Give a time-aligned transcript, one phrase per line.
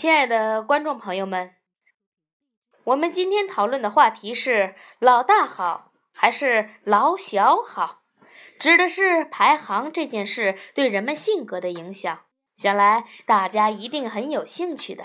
[0.00, 1.56] 亲爱的观众朋友们，
[2.84, 8.00] 我们今天讨论的话题是“老大好还是老小好”，
[8.58, 12.20] 指的是排行这件事对人们性格的影响。
[12.56, 15.04] 想来大家一定很有兴趣的。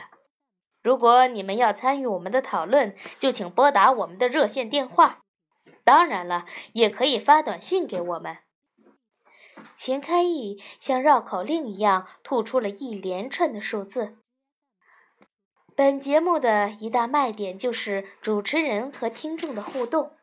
[0.81, 5.23] 如果你们要参与我们的讨论，就请拨打我们的热线电话。
[5.83, 8.37] 当然了，也可以发短信给我们。
[9.75, 14.19] 钱开义像绕口令一样吐出了一连串的数字。
[15.77, 20.13] 本节目的一大卖点就是主持人和听众的互动。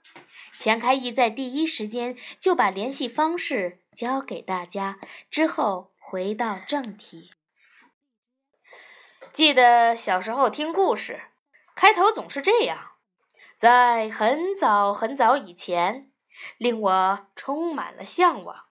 [0.55, 4.99] 钱开义在第一时间就把联系方式交给大家，
[5.31, 7.33] 之后回到正题。
[9.35, 11.21] 记得小时候听故事，
[11.75, 12.93] 开头总是这样：
[13.59, 16.11] 在很早很早以前，
[16.57, 18.65] 令我充满了向往。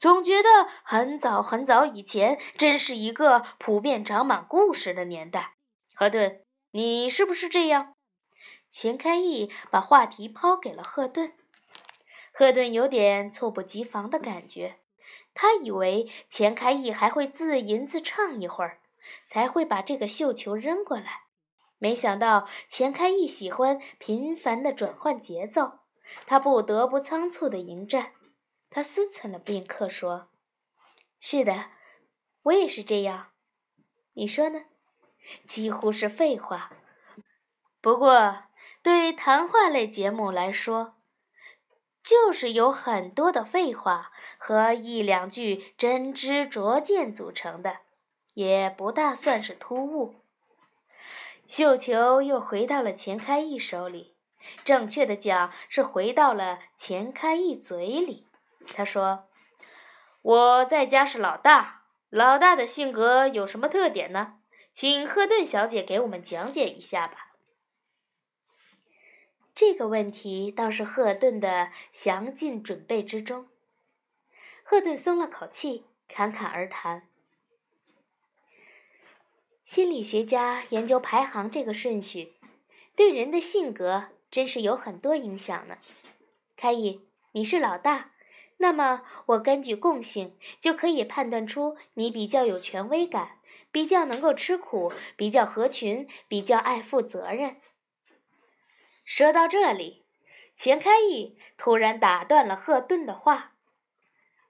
[0.00, 0.48] 总觉得
[0.82, 5.54] 很早很早以前，真是一个普遍长满故事的年代。
[5.94, 7.94] 赫顿，你是不是这样？
[8.70, 11.34] 钱开义把话题抛给了赫顿。
[12.32, 14.78] 赫顿有点猝不及防的感觉，
[15.34, 18.80] 他以为钱开义还会自吟自唱一会儿，
[19.26, 21.24] 才会把这个绣球扔过来。
[21.78, 25.80] 没想到钱开义喜欢频繁的转换节奏，
[26.26, 28.12] 他不得不仓促的迎战。
[28.70, 30.30] 他思忖了片刻，说
[31.20, 31.72] ：“是的，
[32.44, 33.32] 我也是这样。
[34.14, 34.64] 你说呢？
[35.46, 36.70] 几乎是废话。
[37.80, 38.44] 不过，
[38.82, 40.94] 对谈话类节目来说，
[42.02, 47.78] 就是有很多的废话和一两句真知灼见组成的，
[48.34, 50.16] 也不大算是突兀。”
[51.48, 54.14] 绣球又回到了钱开义手里，
[54.64, 58.26] 正确的讲是回到了钱开义嘴里。
[58.74, 59.28] 他说
[60.22, 64.38] ：“我在家是老大，老大的性格有什么特点呢？
[64.72, 67.32] 请赫顿小姐给我们讲解一下吧。”
[69.54, 73.48] 这个问题倒是赫顿的详尽准备之中。
[74.62, 77.06] 赫顿松了口气，侃侃而谈
[79.64, 82.32] ：“心理学家研究排行这个顺序，
[82.96, 85.76] 对人的性格真是有很多影响呢。
[86.56, 88.12] 凯伊，你是老大。”
[88.58, 93.40] 那么，我根据共性就可以判断出你比较有权威感，
[93.72, 97.56] 比较能够吃苦，比较合群，比较爱负责任。
[99.04, 100.04] 说到这里，
[100.54, 103.54] 钱开义突然打断了赫顿的话：“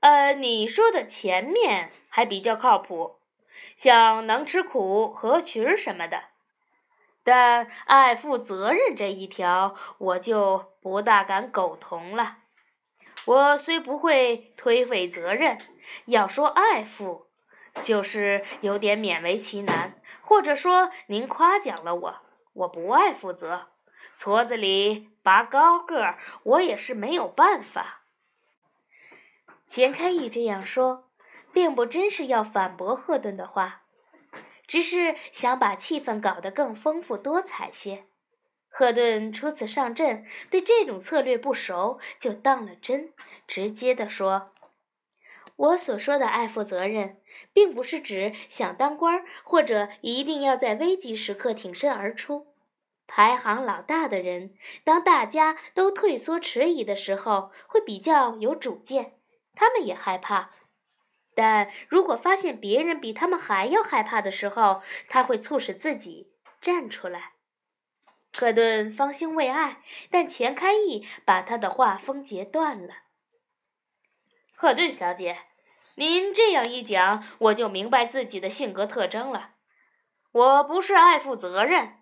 [0.00, 3.20] 呃，你说的前面还比较靠谱，
[3.76, 6.24] 像能吃苦、合群什么的，
[7.22, 12.38] 但爱负责任这一条，我就不大敢苟同了。”
[13.24, 15.56] 我虽不会推诿责任，
[16.06, 17.28] 要说爱负，
[17.82, 20.00] 就是有点勉为其难。
[20.20, 22.16] 或者说，您夸奖了我，
[22.52, 23.68] 我不爱负责，
[24.18, 28.02] 矬子里拔高个儿，我也是没有办法。
[29.66, 31.10] 钱开义这样说，
[31.52, 33.82] 并不真是要反驳赫顿的话，
[34.66, 38.04] 只是想把气氛搞得更丰富多彩些。
[38.68, 43.12] 赫顿初次上阵，对这种策略不熟，就当了真，
[43.46, 44.52] 直接的说
[45.56, 47.18] ：“我所说的爱负责任，
[47.52, 52.54] 并不是指想当官儿或者一定要在危急时刻挺身而出。
[53.06, 54.54] 排行老大的人，
[54.84, 59.14] 当大家都退缩迟疑的时候，会比较有主见，
[59.54, 60.50] 他们也害怕；
[61.34, 67.32] 但如果发现别人比他们还要害怕的时候，他会促使自己站出来。”
[68.34, 72.94] 赫顿方兴未艾，但钱开义把他的话锋截断了。
[74.54, 75.36] 赫顿小姐，
[75.96, 79.50] 您这样一讲，我就明白自己的性格特征了。
[80.32, 81.98] 我不是爱负责任，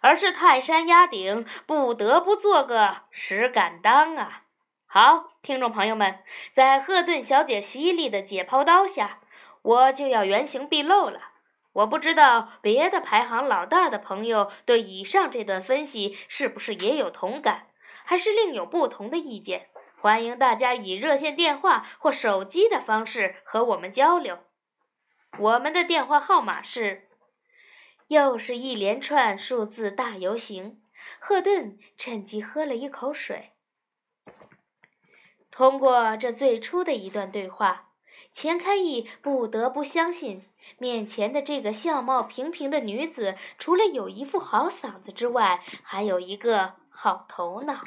[0.00, 4.42] 而是泰山压顶，不得不做个实敢当啊！
[4.86, 6.20] 好，听众朋友们，
[6.52, 9.18] 在赫顿小姐犀利的解剖刀下，
[9.62, 11.20] 我就要原形毕露了。
[11.72, 17.68] 我不知道别的排行老大的朋友对以上这段分析是不是也有同感，
[18.04, 19.70] 还是另有不同的意见？
[20.02, 24.40] 欢迎大家以热线电话或手机的方式和我们交流。
[25.38, 27.08] 我们的电话号码是……
[28.08, 30.82] 又是一连串数字大游行。
[31.20, 33.52] 赫顿趁机喝了一口水。
[35.52, 37.90] 通过这最初的一段对话。
[38.32, 40.44] 钱开义不得不相信，
[40.78, 47.84] 面前的这个相貌平平的女子，除了有一副好嗓子之外，还有一个好头脑，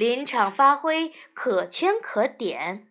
[0.00, 2.88] 临场发挥可圈可点。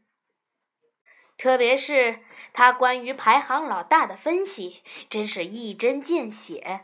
[1.40, 2.20] 特别是
[2.54, 6.82] 他关于排行老大的分析，真是一针见血。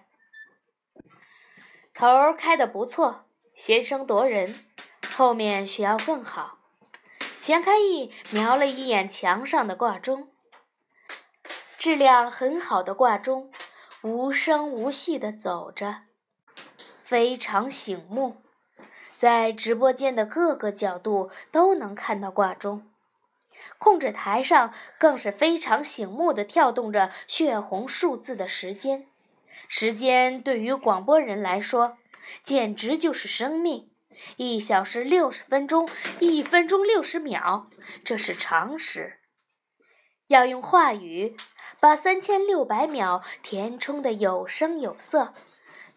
[1.93, 4.65] 头儿开得不错，先声夺人，
[5.11, 6.57] 后面需要更好。
[7.39, 10.31] 钱开义瞄了一眼墙上的挂钟，
[11.77, 13.51] 质量很好的挂钟，
[14.01, 16.05] 无声无息地走着，
[16.97, 18.41] 非常醒目，
[19.15, 22.87] 在直播间的各个角度都能看到挂钟。
[23.77, 29.07] 控制台上更是非常醒目的跳动着血红数字的时间，
[29.67, 31.97] 时间对于广播人来说，
[32.43, 33.89] 简直就是生命。
[34.37, 35.89] 一小时六十分钟，
[36.19, 37.67] 一分钟六十秒，
[38.03, 39.19] 这是常识。
[40.27, 41.35] 要用话语
[41.79, 45.33] 把三千六百秒填充的有声有色，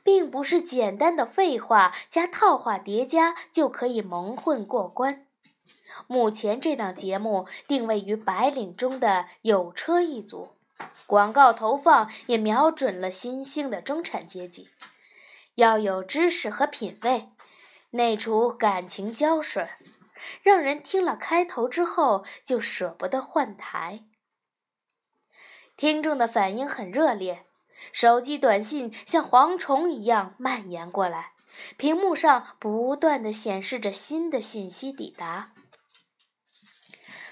[0.09, 5.27] 并不是简单的废话加套话叠加就可以蒙混过关。
[6.07, 10.55] 目前这档节目定位于白领中的有车一族，
[11.07, 14.71] 广告投放也瞄准了新兴的中产阶级，
[15.57, 17.29] 要有知识和品味。
[17.91, 19.69] 内出感情胶水，
[20.43, 24.05] 让人听了开头之后就舍不得换台。
[25.77, 27.43] 听众的反应很热烈，
[27.93, 31.33] 手机短信像蝗虫一样蔓延过来，
[31.77, 35.53] 屏幕上不断的显示着新的信息抵达。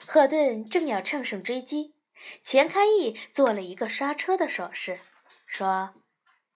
[0.07, 1.95] 赫顿正要乘胜追击，
[2.43, 5.01] 钱开义做了一个刹车的手势，
[5.47, 5.95] 说：“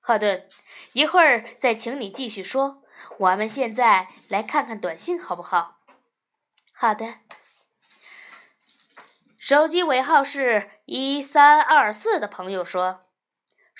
[0.00, 0.48] 赫顿，
[0.92, 2.82] 一会儿再请你继续说。”
[3.18, 5.80] 我们现在来看看短信，好不好？
[6.72, 7.20] 好的。
[9.38, 13.06] 手机尾号是一三二四的朋友说：“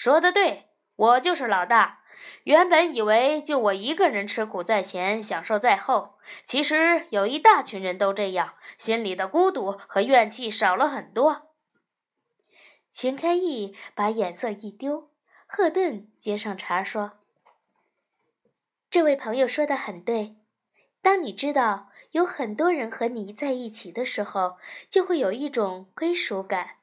[0.00, 2.00] 说的对，我就是老大。
[2.44, 11.50] 原本以为就我一个人吃苦在前，享受在后，其实有一大群人都这样，心里的孤独和怨气少了很多。”
[12.90, 15.10] 秦开义把眼色一丢，
[15.46, 17.18] 赫顿接上茬说。
[18.88, 20.36] 这位朋友说的很对，
[21.02, 24.56] 当你知道有很多人和你在一起的时候，
[24.88, 26.76] 就会有一种归属感，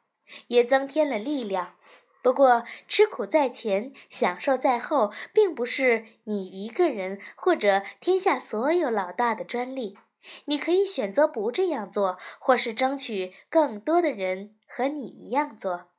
[0.50, 1.74] 也增添了力量。
[2.22, 9.98] 不过，吃苦在前，享受在后，并不是你一个人或者天下所有老大的专利。
[10.46, 15.92] 你可以选择不这样做，或是争取更多的人和你一样做。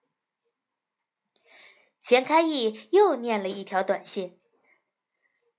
[2.00, 4.38] 钱开义又念了一条短信。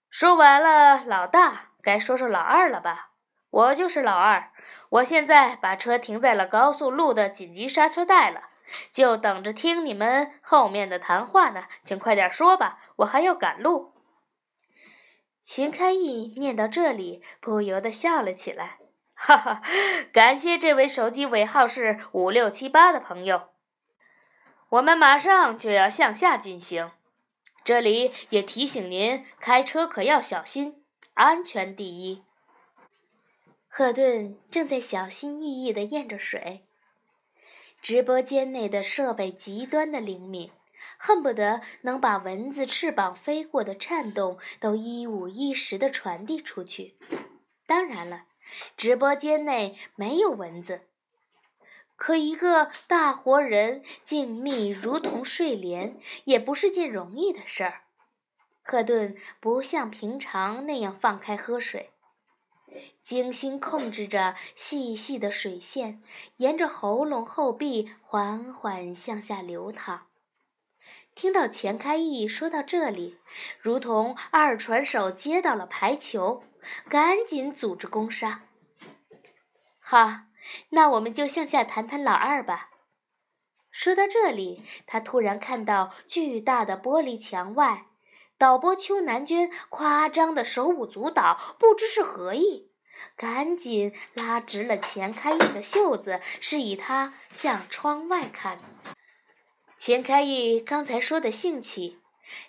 [0.09, 3.13] 说完了，老大该说说老二了吧？
[3.49, 4.51] 我就是老二，
[4.89, 8.49] 我现在把车停在了高速路的紧急刹车带了，
[8.91, 11.63] 就等着听你们后面的谈话呢。
[11.83, 13.93] 请快点说吧，我还要赶路。
[15.41, 18.77] 秦开义念到这里，不由得笑了起来，
[19.15, 19.61] 哈哈！
[20.13, 23.49] 感谢这位手机尾号是五六七八的朋友，
[24.69, 26.91] 我们马上就要向下进行。
[27.63, 30.83] 这里也提醒您，开车可要小心，
[31.15, 32.23] 安全第一。
[33.67, 36.65] 赫顿正在小心翼翼地咽着水，
[37.81, 40.51] 直播间内的设备极端的灵敏，
[40.97, 46.97] 恨不得能把蚊子翅膀飞过的颤动都一五一十地传递出去。
[47.65, 48.25] 当然了，
[48.75, 50.81] 直播间内没有蚊子。
[51.95, 57.81] 可一个大活人静谧如同睡莲，也不是件容易的事儿。
[58.61, 61.89] 赫顿不像平常那样放开喝水，
[63.03, 66.01] 精心控制着细细的水线，
[66.37, 70.07] 沿着喉咙后壁缓缓向下流淌。
[71.15, 73.17] 听到钱开义说到这里，
[73.59, 76.43] 如同二传手接到了排球，
[76.87, 78.43] 赶紧组织攻杀。
[79.79, 80.21] 好。
[80.69, 82.69] 那我们就向下谈谈老二吧。
[83.69, 87.85] 说到这里，他突然看到巨大的玻璃墙外，
[88.39, 92.71] 导播邱南娟夸张的手舞足蹈，不知是何意，
[93.17, 98.57] 赶紧拉直了钱开义的袖子，示意他向窗外看。
[99.77, 101.99] 钱开义刚才说的兴起，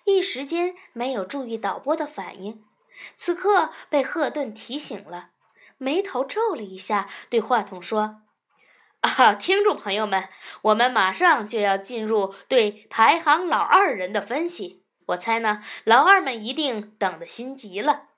[0.04, 2.62] 一时间没有注意导播的反应，
[3.16, 5.30] 此刻被赫顿提醒了。
[5.76, 8.22] 眉头皱了一下，对话筒说
[9.02, 10.28] ：“啊，听众朋友们，
[10.62, 14.84] 我们马上就要进入对排行老二人的分析。
[15.10, 18.08] 我猜呢，老二们一定等得心急了。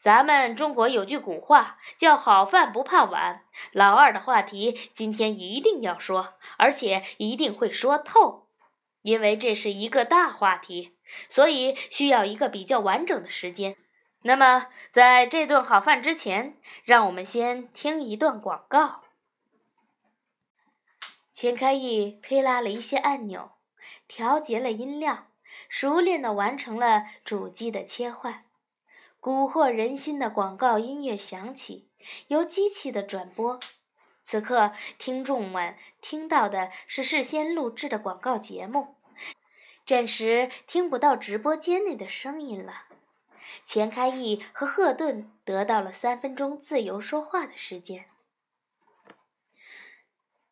[0.00, 3.44] 咱们中国有句古话，叫‘好饭不怕晚’。
[3.72, 8.46] 老二的话题今天一定要说，而且一定会说透，
[9.02, 10.96] 因为这是一个大话题，
[11.28, 13.76] 所以需要一个比较完整的时间。”
[14.22, 19.02] 那么，在这顿好饭之前，让我们先听一段广告。
[21.32, 23.52] 钱开义推拉了一些按钮，
[24.08, 25.27] 调节了音量，
[25.68, 28.44] 熟练地完成了主机的切换。
[29.20, 31.90] 蛊惑人心的广告音乐响起，
[32.28, 33.60] 由机器的转播。
[34.24, 38.96] 此刻，听众们听到的是事先录制的广告节目，
[39.86, 42.84] 暂时听不到直播间内的声音了。
[43.66, 48.06] 钱开义和赫顿得到了三分钟自由说话的时间。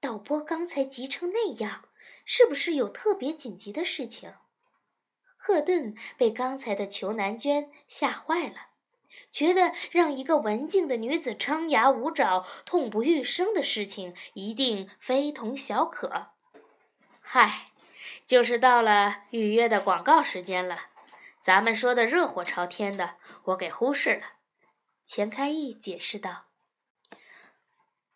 [0.01, 1.85] 导播刚才急成那样，
[2.25, 4.33] 是不是有特别紧急的事情？
[5.47, 8.71] 赫顿被刚才的裘南娟吓坏了。
[9.31, 16.31] 觉得让一个文静的女子张牙舞爪、痛不欲生的事情一定非同小可。
[17.21, 17.71] 嗨，
[18.27, 20.87] 就是到了预约的广告时间了，
[21.41, 24.23] 咱们说的热火朝天的，我给忽视了。
[25.05, 26.47] 钱开义解释道：“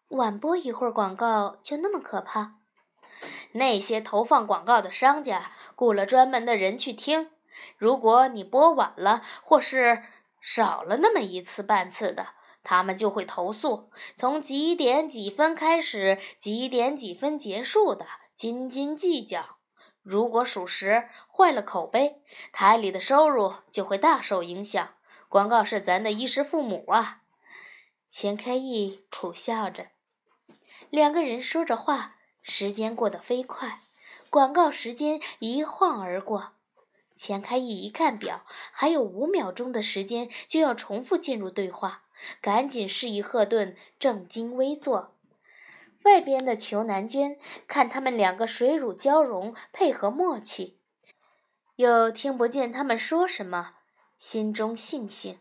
[0.09, 2.60] 晚播一会儿广告就那么可怕？
[3.53, 7.31] 那些投放广告的商家雇了专门的人去听，
[7.77, 10.05] 如果你播晚了，或是……”
[10.43, 12.29] 少了那么一次半次的，
[12.62, 13.91] 他们就会投诉。
[14.17, 19.59] 从几点几分开始，几点几分结束的，斤斤计较。
[20.03, 22.23] 如果属实，坏了口碑，
[22.53, 24.95] 台里的收入就会大受影响。
[25.29, 27.21] 广告是咱的衣食父母啊！
[28.09, 29.89] 钱开义苦笑着。
[30.89, 33.80] 两个人说着话，时间过得飞快，
[34.28, 36.52] 广告时间一晃而过。
[37.16, 42.04] 钱开义一看表，还有五秒钟的时间就要重复进入对话，
[42.40, 45.16] 赶紧示意赫顿正襟危坐。
[46.04, 50.80] 外边的裘南娟看他们两个水乳交融，配合默契，
[51.76, 53.73] 又听不见他们说什么，
[54.16, 55.37] 心中悻悻。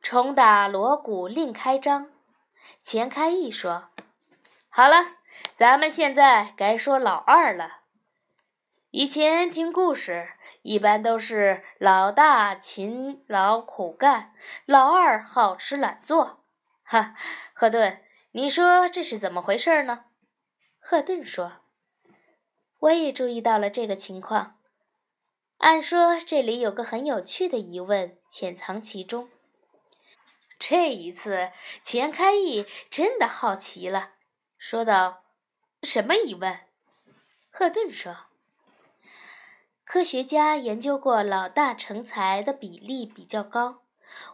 [0.00, 2.10] 重打锣鼓另开张，
[2.80, 3.89] 钱开义说
[4.72, 5.16] ：“好了，
[5.54, 7.80] 咱们现在该说老二了。”
[8.92, 14.32] 以前听故事，一般都是老大勤劳苦干，
[14.64, 16.44] 老二好吃懒做。
[16.84, 17.14] 哈，
[17.52, 20.06] 赫顿，你说这是怎么回事呢？
[20.78, 21.62] 赫顿说
[22.78, 24.56] ：“我也注意到了这个情况。
[25.58, 29.28] 按说这里有个很有趣的疑问潜藏其中。
[30.58, 31.50] 这一次，
[31.82, 34.14] 钱开义真的好奇了，
[34.60, 35.22] 说道
[35.82, 36.60] ：‘什么疑问？’
[37.50, 38.26] 赫顿说。”
[39.84, 43.82] 科学家研究过，老大成才的比例比较高。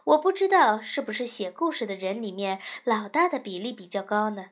[0.03, 4.49] 我不知道是不是写故事的人里面老大的比例比较高呢？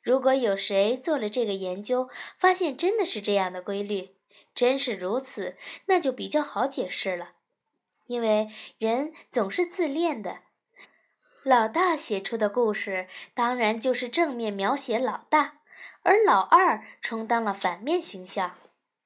[0.00, 4.16] 如果有谁做了这个研究，发现真的是这样的规律，
[4.54, 7.32] 真是如此，那就比较好解释了。
[8.06, 10.38] 因为人总是自恋的，
[11.44, 15.54] 老大写出的故事当然就是正面描写老大，
[16.02, 18.54] 而老二充当了反面形象。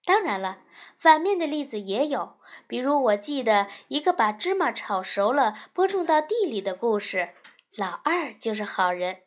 [0.04, 0.58] 当然了，
[0.96, 7.30] 反面的例子也有，比如我记得一个把芝麻炒熟了播种到地里的故事，
[7.74, 9.22] 老二就是好人。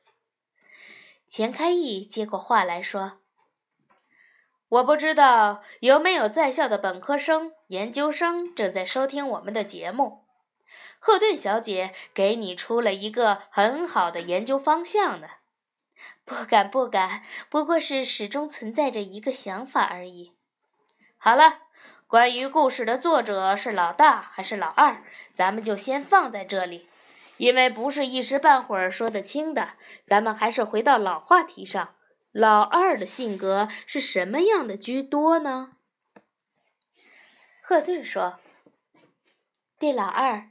[1.27, 3.19] 钱开义接过话来说
[4.69, 10.28] ：“我不知道有没有在校的本科生、研究生正在收听我们的节目。
[10.99, 15.27] 赫顿小姐给你出了一个很好的研究方向呢。
[16.25, 20.35] 不敢不敢，不过是始终存在着一个想法而已。”
[21.17, 21.59] 好了，
[22.07, 26.88] 关于故事的作者是老大还是老二，咱们就先放在这里，
[27.38, 29.73] 因为不是一时半会儿说得清的。
[30.05, 31.95] 咱们还是回到老话题上，
[32.31, 35.73] 老二的性格是什么样的居多呢？
[37.61, 38.39] 赫顿说
[39.77, 40.49] ：“对老二，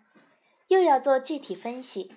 [0.68, 2.16] 又要做具体分析，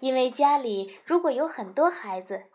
[0.00, 2.46] 因为家里如果有很多孩子，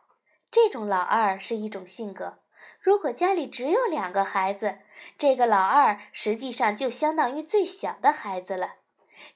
[0.52, 2.40] 这种老二是一种性格。”
[2.82, 4.80] 如果家里只有两个孩子，
[5.18, 8.76] 这个老二实际上就相当于最小的孩子了。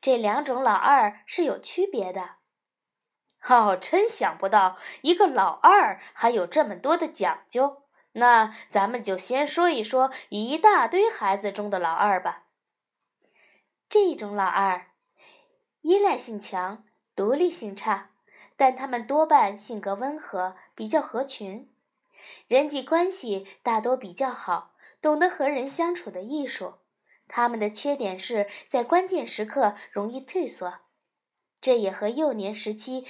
[0.02, 2.36] 这两种老二是有区别的。
[3.48, 7.84] 哦，真想不到一个老二还有这么多的讲究。
[8.14, 12.46] 那咱们就先说一说一大堆孩子中的老二吧。
[13.90, 14.88] 这种老二，
[15.84, 16.84] 依赖性强，
[17.16, 18.10] 独立性差，
[18.58, 21.70] 但他们多半性格温和，比较合群。
[22.48, 26.76] 人际关系大多比较好，懂得和人相处的艺术。
[27.28, 30.80] 他们的缺点是在关键时刻容易退缩，
[31.60, 33.06] 这也和幼年时期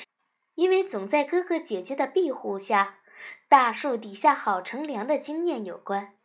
[0.55, 2.99] 因为总在哥哥姐姐的庇护下，
[3.47, 6.15] 大树底下好乘凉的经验有关。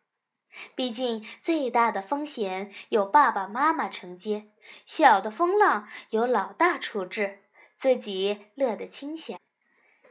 [0.75, 4.47] 毕竟最大的风险有爸爸妈妈承接，
[4.87, 7.41] 小的风浪由老大处置，
[7.77, 9.39] 自己乐得清闲。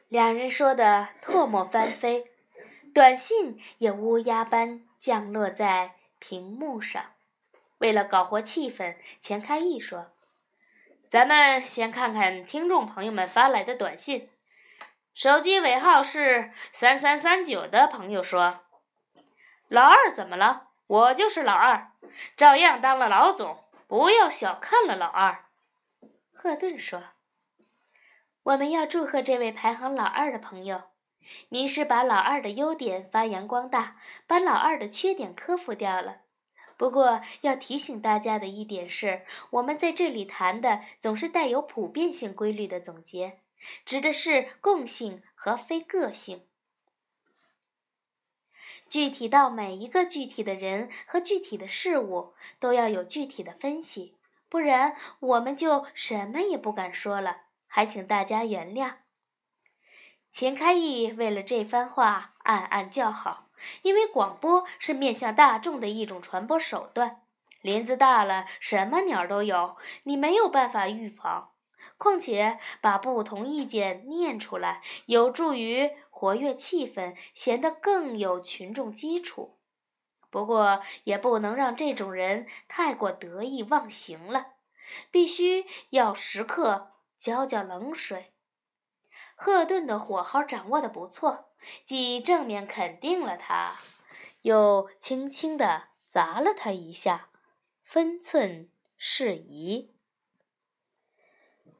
[0.08, 2.32] 两人说的唾沫翻飞，
[2.94, 7.04] 短信也乌鸦般降落在屏幕上。
[7.80, 10.14] 为了搞活气氛，钱开义说
[11.10, 14.30] ：“咱们先看看听众朋友们发来的短信。”
[15.14, 18.62] 手机尾号是三三三九的朋友说
[19.70, 20.70] ：“老二怎么了？
[20.88, 21.92] 我就是老二，
[22.38, 25.46] 照样当了老总，不要小看了老二。”
[26.34, 27.04] 赫顿说
[28.44, 30.84] ：“我们要祝贺这位排行老二的朋友，
[31.50, 36.20] 您是把老二的优点发扬光大，把老二的缺点克服掉了。”
[36.78, 43.40] 不过要提醒大家的一点是，我们在这里谈的总是带有普遍性规律的总结，
[43.84, 46.47] 指的是共性和非个性。
[48.90, 54.18] 具体到每一个具体的人和具体的事物，都要有具体的分析，
[54.50, 57.42] 不然我们就什么也不敢说了。
[57.68, 58.94] 还请大家原谅。
[60.32, 63.46] 钱开义为了这番话暗暗叫好。
[63.82, 67.24] 因为广播是面向大众的一种传播手段，
[67.64, 71.50] 林子大了，什么鸟都有，你没有办法预防。
[71.98, 79.60] 况且把不同意见念出来，有助于活跃气氛，显得更有群众基础。
[80.32, 84.54] 不过也不能让这种人太过得意忘形了，
[85.12, 88.34] 必须要时刻浇浇冷水。
[89.36, 91.50] 赫顿的火候掌握的不错。
[91.86, 93.76] 既正面肯定了他，
[94.42, 97.30] 又轻轻地砸了他一下，
[97.84, 99.94] 分寸适宜。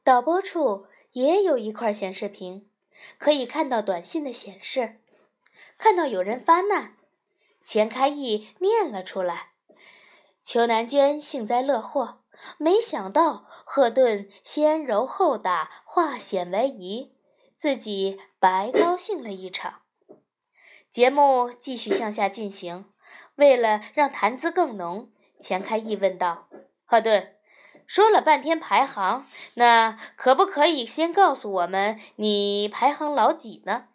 [0.04, 2.67] 导播处也有一块显示屏，
[3.18, 5.00] 可以看到短信的显示，
[5.76, 6.96] 看到有人发难，
[7.62, 9.52] 钱开义念了出来。
[10.42, 12.22] 裘南娟幸灾乐祸，
[12.56, 17.14] 没想到赫顿先柔后打，化险为夷。
[17.54, 19.82] 自己白高兴了一场。
[20.90, 22.86] 节目继续向下进行，
[23.34, 26.48] 为了让谈资更浓，钱开义问道
[26.86, 27.34] ：“赫顿，
[27.88, 33.86] 说了半天排行，那可不可以先告诉我们你排行老几呢？”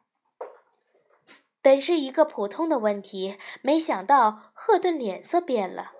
[1.62, 5.93] 本是一个普通的问题，没想到赫顿脸色变了，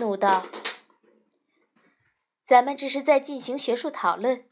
[0.00, 0.42] 怒道
[2.44, 4.44] ：“咱们只是在进行学术讨论。”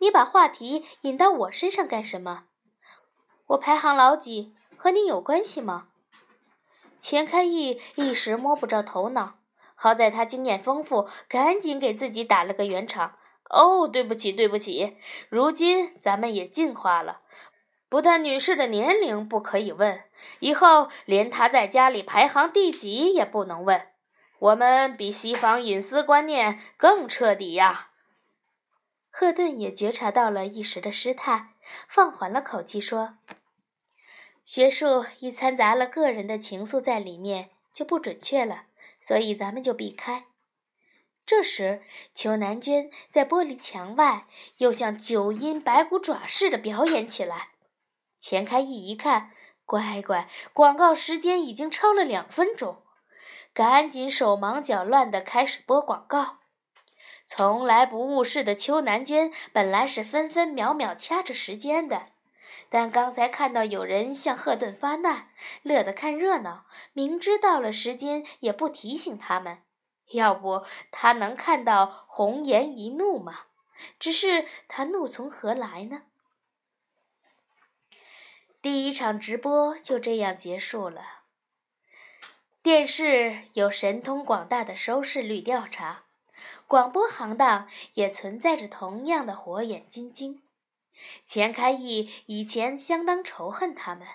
[0.00, 2.44] 你把话题引到我身上干什么？
[3.48, 5.88] 我排行老几和你有关系吗？
[7.00, 9.37] 钱开义一时摸不着头脑，
[9.80, 13.16] 好在他经验丰富，赶紧给自己打了个圆场。
[13.48, 14.96] 哦，对不起，对不起，
[15.28, 17.20] 如今咱们也进化了，
[17.88, 20.02] 不但女士的年龄不可以问，
[20.40, 23.86] 以后连她在家里排行第几也不能问。
[24.40, 27.88] 我们比西方隐私观念更彻底呀。
[29.10, 31.54] 赫顿也觉察到了一时的失态，
[31.88, 33.14] 放缓了口气说
[34.44, 38.64] ：“学术一掺杂了个人的情愫在里面，就不准确了，
[39.08, 40.26] 所以咱们就避开。”
[41.24, 41.82] 这时，
[42.14, 44.26] 裘南娟在玻璃墙外
[44.58, 47.48] 又像九阴白骨爪似的表演起来。
[48.18, 49.30] 钱开义一看，
[49.64, 52.82] 乖乖，广告时间已经超了两分钟，
[53.54, 56.40] 赶紧手忙脚乱地开始播广告。
[57.26, 62.06] 从来不误事的邱南娟本来是分分秒秒掐着时间的，
[62.68, 65.30] 但刚才看到有人向赫顿发难，
[65.62, 69.58] 乐得看热闹，明知到了时间也不提醒他们。
[70.12, 73.40] 要不他能看到红颜一怒吗？
[73.98, 76.02] 只是他怒从何来呢？
[78.60, 81.02] 第一场直播就这样结束了。
[82.62, 86.04] 电视有神通广大的收视率调查。
[86.66, 90.42] 广播行当也存在着同样的火眼金睛。
[91.24, 94.06] 钱开义以前相当仇恨他们，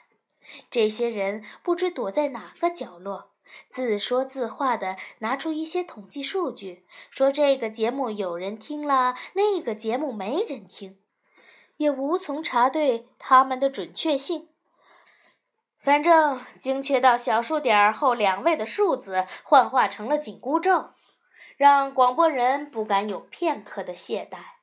[0.70, 3.32] 这些人不知躲在哪个角落，
[3.70, 10.98] 自说自话的拿出一些统计数据，说这个节目有人听了，那个节目没人听，
[11.78, 14.50] 也无从查对他们的准确性。
[15.80, 20.92] 反正精确到小数点后两位的数字幻化成了紧箍咒。
[21.56, 24.63] 让广播人不敢有片刻的懈怠。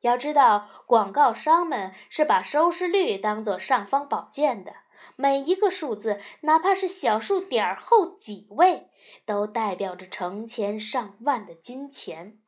[0.00, 4.74] 要知道，广告商们是把收视率当作尚方宝剑的，
[5.16, 8.90] 每一个数字，哪怕是小数点后几位，
[9.26, 12.38] 都代表着成千上万的金钱。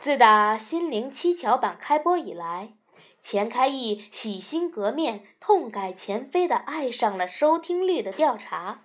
[0.00, 2.74] 自打《心灵七巧板》开播以来，
[3.18, 8.82] 钱开义洗心革面、痛改前非地爱上了收听率的调查，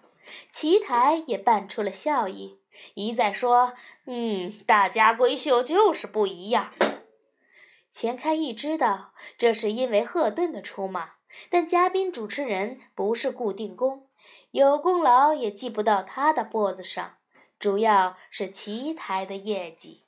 [0.52, 2.60] 奇台也扮出了笑意。
[2.94, 3.74] 一再说，
[4.06, 6.72] 嗯，大家闺秀就是不一样。
[7.89, 11.13] 钱开义知道这是因为赫顿的出马，
[11.49, 14.08] 但嘉宾主持人不是固定工，
[14.52, 17.17] 有功劳也记不到他的脖子上，
[17.58, 20.06] 主要是奇台的业绩。